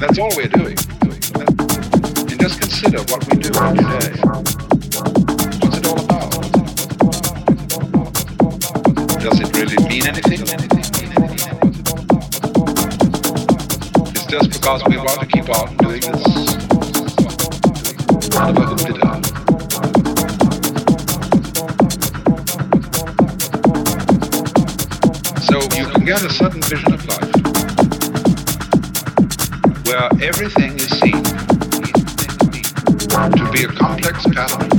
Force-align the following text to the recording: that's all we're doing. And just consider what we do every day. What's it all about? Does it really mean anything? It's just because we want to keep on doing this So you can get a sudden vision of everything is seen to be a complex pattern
that's 0.00 0.18
all 0.18 0.30
we're 0.34 0.48
doing. 0.48 0.78
And 1.04 2.40
just 2.40 2.58
consider 2.58 3.00
what 3.12 3.22
we 3.28 3.36
do 3.36 3.50
every 3.60 3.84
day. 3.84 4.16
What's 5.60 5.76
it 5.76 5.86
all 5.86 6.00
about? 6.00 6.30
Does 9.20 9.40
it 9.40 9.54
really 9.54 9.76
mean 9.88 10.06
anything? 10.06 10.40
It's 14.14 14.24
just 14.24 14.50
because 14.50 14.82
we 14.88 14.96
want 14.96 15.20
to 15.20 15.26
keep 15.26 15.50
on 15.50 15.76
doing 15.76 16.00
this 16.00 16.40
So 25.46 25.60
you 25.76 25.86
can 25.90 26.04
get 26.06 26.22
a 26.22 26.30
sudden 26.30 26.62
vision 26.62 26.94
of 26.94 27.09
everything 30.22 30.74
is 30.74 30.90
seen 31.00 31.22
to 33.36 33.50
be 33.52 33.64
a 33.64 33.68
complex 33.68 34.26
pattern 34.26 34.69